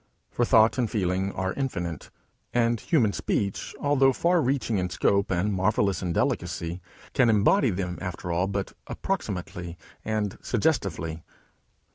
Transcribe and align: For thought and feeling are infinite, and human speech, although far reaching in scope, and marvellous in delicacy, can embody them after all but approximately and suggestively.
For 0.31 0.45
thought 0.45 0.79
and 0.79 0.89
feeling 0.89 1.31
are 1.33 1.53
infinite, 1.53 2.09
and 2.55 2.79
human 2.79 3.13
speech, 3.13 3.75
although 3.79 4.13
far 4.13 4.41
reaching 4.41 4.79
in 4.79 4.89
scope, 4.89 5.29
and 5.29 5.53
marvellous 5.53 6.01
in 6.01 6.11
delicacy, 6.11 6.81
can 7.13 7.29
embody 7.29 7.69
them 7.69 7.99
after 8.01 8.31
all 8.31 8.47
but 8.47 8.73
approximately 8.87 9.77
and 10.03 10.39
suggestively. 10.41 11.21